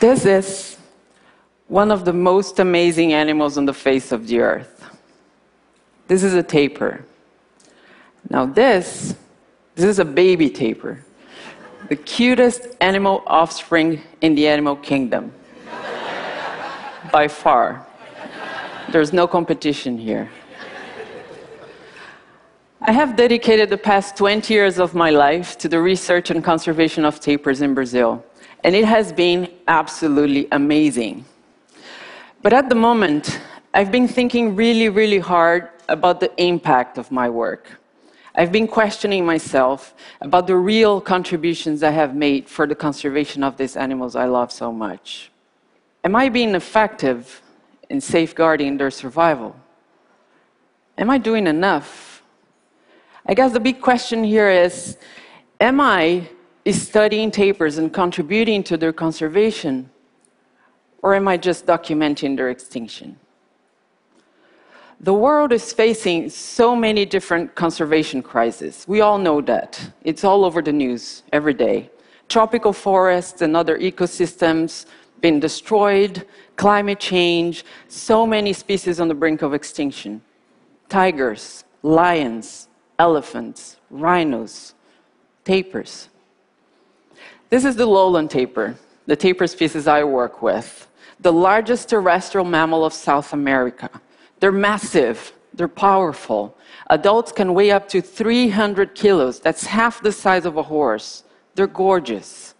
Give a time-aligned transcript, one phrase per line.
[0.00, 0.78] This is
[1.68, 4.82] one of the most amazing animals on the face of the earth.
[6.08, 7.04] This is a tapir.
[8.30, 9.14] Now, this,
[9.74, 11.04] this is a baby tapir,
[11.90, 15.32] the cutest animal offspring in the animal kingdom.
[17.12, 17.86] By far.
[18.90, 20.30] There's no competition here.
[22.80, 27.04] I have dedicated the past 20 years of my life to the research and conservation
[27.04, 28.24] of tapirs in Brazil,
[28.64, 31.24] and it has been absolutely amazing.
[32.42, 33.40] But at the moment,
[33.74, 37.80] I've been thinking really, really hard about the impact of my work.
[38.34, 43.56] I've been questioning myself about the real contributions I have made for the conservation of
[43.56, 45.30] these animals I love so much.
[46.04, 47.42] Am I being effective
[47.90, 49.56] in safeguarding their survival?
[50.96, 52.22] Am I doing enough?
[53.26, 54.96] I guess the big question here is
[55.60, 56.28] Am I
[56.68, 59.90] studying tapirs and contributing to their conservation?
[61.02, 63.16] Or am I just documenting their extinction?
[65.02, 68.84] The world is facing so many different conservation crises.
[68.86, 69.92] We all know that.
[70.04, 71.90] It's all over the news every day.
[72.28, 74.84] Tropical forests and other ecosystems
[75.22, 80.20] being destroyed, climate change, so many species on the brink of extinction.
[80.90, 84.74] Tigers, lions, elephants, rhinos,
[85.46, 86.09] tapirs.
[87.50, 90.86] This is the lowland tapir, the tapir species I work with,
[91.18, 93.90] the largest terrestrial mammal of South America.
[94.38, 96.56] They're massive, they're powerful.
[96.90, 101.24] Adults can weigh up to 300 kilos, that's half the size of a horse.
[101.56, 102.54] They're gorgeous.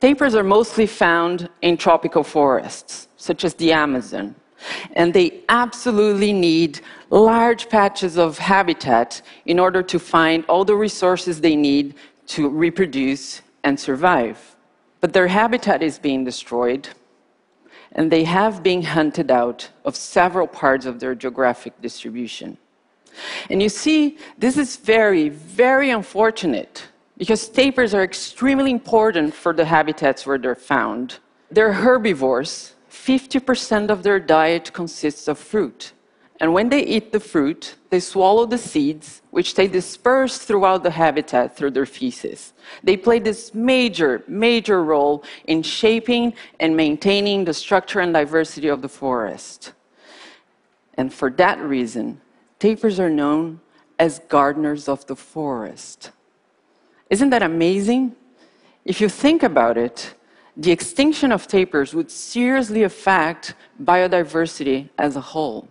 [0.00, 4.36] Tapirs are mostly found in tropical forests, such as the Amazon,
[4.92, 11.40] and they absolutely need large patches of habitat in order to find all the resources
[11.40, 11.96] they need
[12.28, 14.38] to reproduce and survive.
[15.00, 16.88] But their habitat is being destroyed
[17.96, 22.58] and they have been hunted out of several parts of their geographic distribution.
[23.50, 26.74] And you see, this is very, very unfortunate
[27.16, 31.18] because tapirs are extremely important for the habitats where they're found.
[31.50, 32.74] They're herbivores.
[32.90, 35.92] 50% of their diet consists of fruit.
[36.38, 40.90] And when they eat the fruit, they swallow the seeds, which they disperse throughout the
[40.90, 42.52] habitat through their feces.
[42.82, 48.82] They play this major, major role in shaping and maintaining the structure and diversity of
[48.82, 49.72] the forest.
[50.94, 52.20] And for that reason,
[52.58, 53.60] tapirs are known
[53.98, 56.10] as gardeners of the forest.
[57.08, 58.14] Isn't that amazing?
[58.84, 60.14] If you think about it,
[60.56, 65.68] the extinction of tapirs would seriously affect biodiversity as a whole.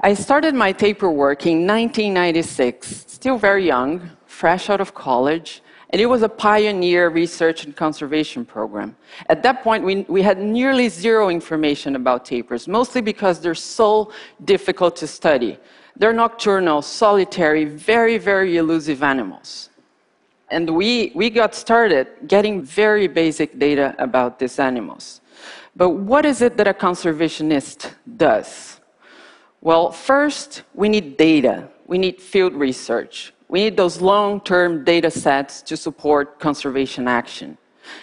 [0.00, 5.60] I started my tapir work in 1996, still very young, fresh out of college,
[5.90, 8.96] and it was a pioneer research and conservation program.
[9.28, 14.12] At that point, we, we had nearly zero information about tapirs, mostly because they're so
[14.44, 15.58] difficult to study.
[15.96, 19.70] They're nocturnal, solitary, very, very elusive animals.
[20.48, 25.22] And we, we got started getting very basic data about these animals.
[25.74, 28.77] But what is it that a conservationist does?
[29.60, 31.68] Well, first, we need data.
[31.86, 33.32] We need field research.
[33.48, 37.58] We need those long term data sets to support conservation action.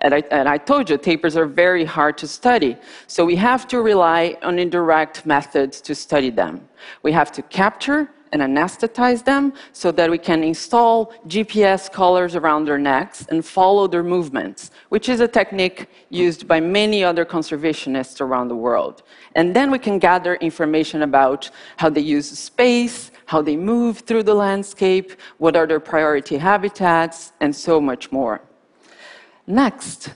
[0.00, 2.76] And I, and I, told you, tapirs are very hard to study.
[3.06, 6.68] So we have to rely on indirect methods to study them.
[7.04, 12.64] We have to capture and anesthetize them so that we can install GPS collars around
[12.64, 18.20] their necks and follow their movements, which is a technique used by many other conservationists
[18.20, 19.02] around the world.
[19.34, 24.22] And then we can gather information about how they use space, how they move through
[24.24, 28.40] the landscape, what are their priority habitats, and so much more.
[29.46, 30.12] Next,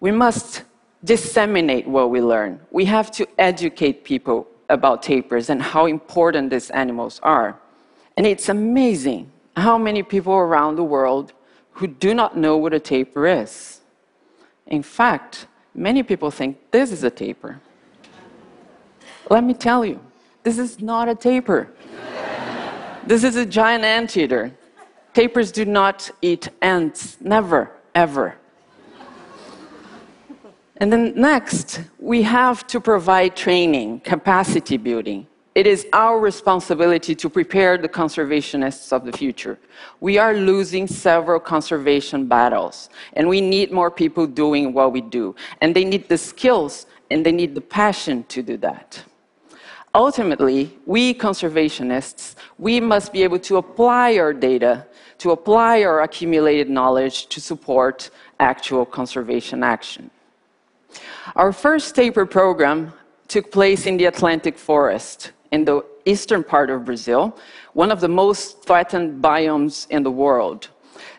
[0.00, 0.62] we must
[1.04, 2.60] disseminate what we learn.
[2.70, 7.58] We have to educate people about tapirs and how important these animals are.
[8.16, 11.32] And it's amazing how many people around the world
[11.72, 13.80] who do not know what a tapir is.
[14.66, 17.60] In fact, many people think this is a tapir.
[19.30, 20.00] Let me tell you,
[20.42, 21.70] this is not a tapir.
[23.06, 24.52] this is a giant anteater.
[25.14, 28.36] Tapirs do not eat ants, never, ever.
[30.78, 35.26] And then next, we have to provide training, capacity building.
[35.56, 39.58] It is our responsibility to prepare the conservationists of the future.
[39.98, 45.34] We are losing several conservation battles, and we need more people doing what we do.
[45.60, 49.02] And they need the skills and they need the passion to do that.
[49.94, 54.86] Ultimately, we conservationists, we must be able to apply our data,
[55.16, 60.08] to apply our accumulated knowledge to support actual conservation action.
[61.36, 62.92] Our first tapir program
[63.28, 67.36] took place in the Atlantic forest in the eastern part of Brazil,
[67.74, 70.68] one of the most threatened biomes in the world.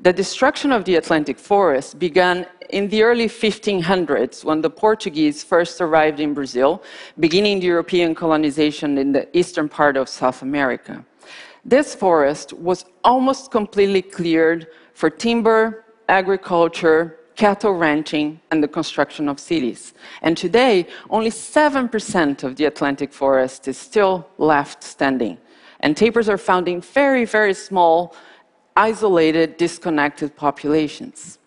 [0.00, 5.80] The destruction of the Atlantic forest began in the early 1500s when the Portuguese first
[5.80, 6.82] arrived in Brazil,
[7.20, 11.04] beginning the European colonization in the eastern part of South America.
[11.64, 19.40] This forest was almost completely cleared for timber, agriculture, cattle ranching, and the construction of
[19.40, 19.94] cities.
[20.26, 25.38] And today, only 7% of the Atlantic forest is still left standing.
[25.80, 28.14] And tapirs are found in very, very small,
[28.76, 31.40] isolated, disconnected populations.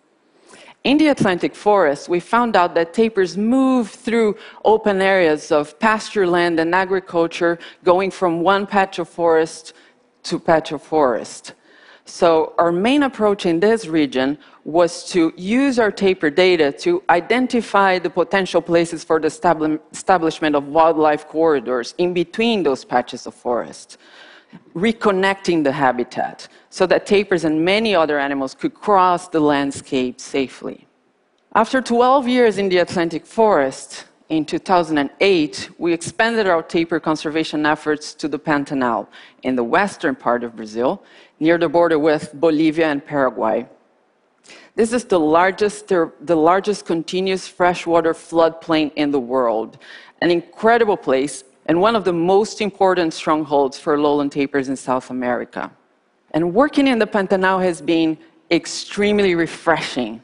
[0.84, 6.28] In the Atlantic forest, we found out that tapirs move through open areas of pasture
[6.28, 9.72] land and agriculture, going from one patch of forest
[10.24, 11.54] to patch of forest.
[12.08, 17.98] So, our main approach in this region was to use our tapir data to identify
[17.98, 19.28] the potential places for the
[19.92, 23.98] establishment of wildlife corridors in between those patches of forest,
[24.76, 30.86] reconnecting the habitat so that tapirs and many other animals could cross the landscape safely.
[31.56, 38.14] After 12 years in the Atlantic forest, in 2008, we expanded our tapir conservation efforts
[38.16, 39.08] to the Pantanal
[39.44, 41.04] in the western part of Brazil,
[41.40, 43.68] near the border with Bolivia and Paraguay.
[44.76, 49.78] This is the largest, the largest continuous freshwater floodplain in the world,
[50.22, 55.10] an incredible place and one of the most important strongholds for lowland tapirs in South
[55.10, 55.72] America.
[56.32, 58.18] And working in the Pantanal has been
[58.52, 60.22] extremely refreshing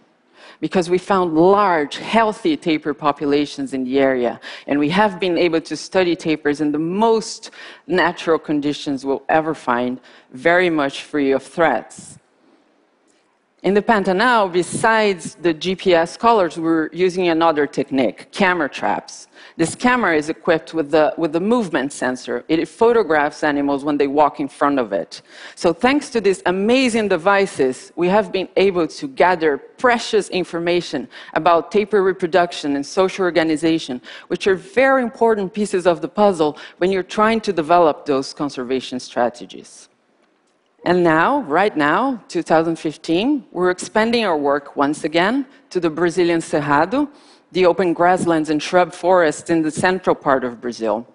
[0.62, 4.40] because we found large, healthy tapir populations in the area.
[4.68, 7.52] And we have been able to study tapirs in the most
[7.88, 10.00] natural conditions we'll ever find,
[10.32, 12.18] very much free of threats.
[13.64, 19.28] In the Pantanal, besides the GPS collars, we're using another technique, camera traps.
[19.56, 22.44] This camera is equipped with the, with the movement sensor.
[22.48, 25.22] It photographs animals when they walk in front of it.
[25.54, 31.72] So, thanks to these amazing devices, we have been able to gather precious information about
[31.72, 37.04] tapir reproduction and social organization, which are very important pieces of the puzzle when you're
[37.04, 39.91] trying to develop those conservation strategies.
[40.84, 47.08] And now, right now, 2015, we're expanding our work once again to the Brazilian Cerrado,
[47.52, 51.06] the open grasslands and shrub forests in the central part of Brazil.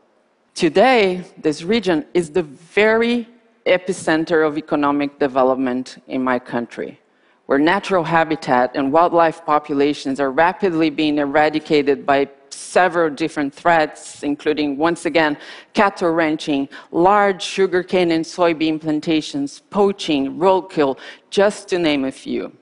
[0.55, 3.29] Today, this region is the very
[3.67, 7.01] epicenter of economic development in my country,
[7.47, 14.77] where natural habitat and wildlife populations are rapidly being eradicated by several different threats, including,
[14.77, 15.37] once again,
[15.73, 20.99] cattle ranching, large sugarcane and soybean plantations, poaching, roadkill,
[21.31, 22.53] just to name a few.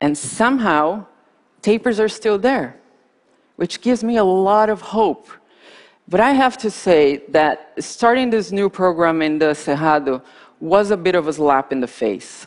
[0.00, 1.06] And somehow,
[1.62, 2.80] tapirs are still there,
[3.56, 5.28] which gives me a lot of hope.
[6.08, 10.22] But I have to say that starting this new program in the Cerrado
[10.60, 12.46] was a bit of a slap in the face.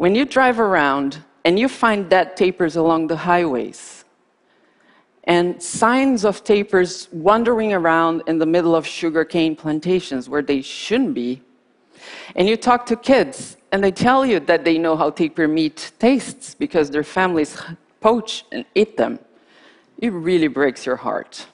[0.00, 4.06] When you drive around and you find dead tapirs along the highways,
[5.24, 11.12] and signs of tapirs wandering around in the middle of sugarcane plantations where they shouldn't
[11.12, 11.42] be.
[12.34, 15.92] And you talk to kids, and they tell you that they know how tapir meat
[15.98, 17.60] tastes because their families
[18.00, 19.18] poach and eat them.
[19.98, 21.46] It really breaks your heart.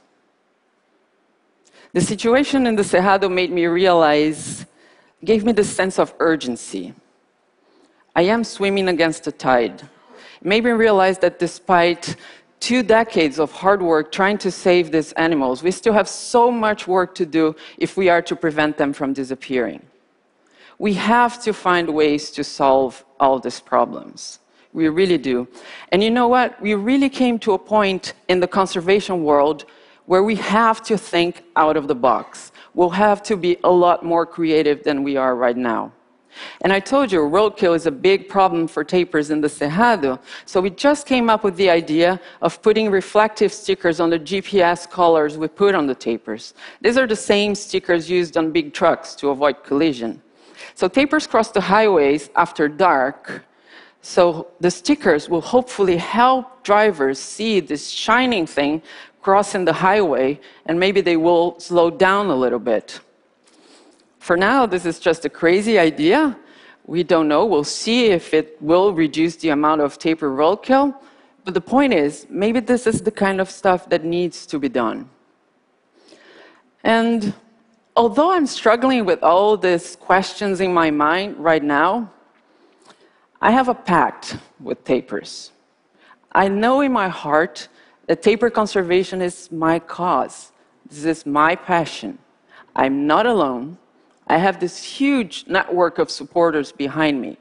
[1.94, 4.66] The situation in the Cerrado made me realize,
[5.24, 6.94] gave me the sense of urgency.
[8.16, 9.86] I am swimming against the tide.
[10.42, 12.16] Made me realize that despite
[12.60, 16.88] two decades of hard work trying to save these animals, we still have so much
[16.88, 19.82] work to do if we are to prevent them from disappearing.
[20.78, 24.38] We have to find ways to solve all these problems.
[24.72, 25.46] We really do.
[25.92, 26.58] And you know what?
[26.62, 29.66] We really came to a point in the conservation world
[30.06, 32.52] where we have to think out of the box.
[32.72, 35.92] We'll have to be a lot more creative than we are right now.
[36.62, 40.18] And I told you, roadkill is a big problem for tapirs in the Cerrado.
[40.44, 44.88] So we just came up with the idea of putting reflective stickers on the GPS
[44.88, 46.54] collars we put on the tapirs.
[46.80, 50.22] These are the same stickers used on big trucks to avoid collision.
[50.74, 53.44] So tapirs cross the highways after dark.
[54.02, 58.82] So the stickers will hopefully help drivers see this shining thing
[59.26, 63.00] crossing the highway, and maybe they will slow down a little bit.
[64.26, 66.36] For now, this is just a crazy idea.
[66.84, 67.46] We don't know.
[67.46, 70.96] We'll see if it will reduce the amount of tapir roadkill.
[71.44, 74.68] But the point is, maybe this is the kind of stuff that needs to be
[74.68, 75.08] done.
[76.82, 77.34] And
[77.94, 82.10] although I'm struggling with all these questions in my mind right now,
[83.40, 85.52] I have a pact with tapirs.
[86.32, 87.68] I know in my heart
[88.08, 90.50] that tapir conservation is my cause.
[90.90, 92.18] This is my passion.
[92.74, 93.78] I'm not alone.
[94.26, 97.38] I have this huge network of supporters behind me,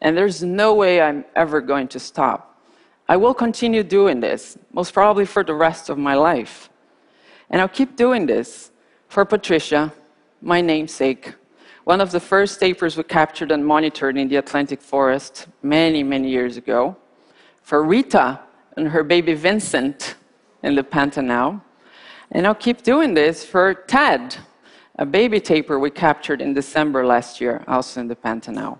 [0.00, 2.60] and there's no way I'm ever going to stop.
[3.08, 6.68] I will continue doing this, most probably for the rest of my life.
[7.50, 8.72] And I'll keep doing this
[9.08, 9.92] for Patricia,
[10.42, 11.34] my namesake,
[11.84, 16.28] one of the first tapirs we captured and monitored in the Atlantic forest many, many
[16.28, 16.96] years ago,
[17.62, 18.40] for Rita
[18.76, 20.16] and her baby Vincent
[20.64, 21.62] in the Pantanal,
[22.32, 24.36] and I'll keep doing this for Ted,
[24.96, 28.78] a baby tapir we captured in December last year, also in the Pantanal.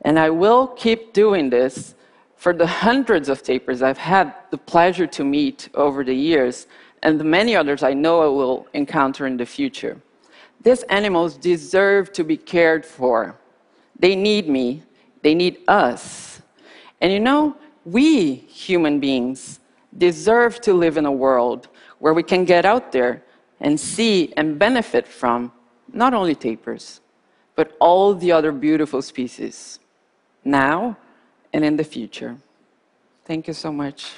[0.00, 1.94] And I will keep doing this
[2.34, 6.66] for the hundreds of tapirs I've had the pleasure to meet over the years,
[7.02, 10.00] and the many others I know I will encounter in the future.
[10.62, 13.38] These animals deserve to be cared for.
[13.98, 14.82] They need me,
[15.22, 16.42] they need us.
[17.00, 19.60] And you know, we human beings
[19.98, 23.22] deserve to live in a world where we can get out there
[23.62, 25.52] and see and benefit from
[25.92, 27.00] not only tapirs,
[27.54, 29.78] but all the other beautiful species,
[30.44, 30.98] now
[31.52, 32.36] and in the future.
[33.24, 34.12] Thank you so much.